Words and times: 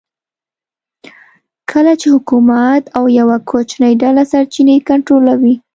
کله 1.71 1.93
چې 2.01 2.07
حکومت 2.15 2.83
او 2.97 3.03
یوه 3.19 3.37
کوچنۍ 3.49 3.93
ډله 4.03 4.23
سرچینې 4.31 4.75
کنټرولوي 4.89 5.55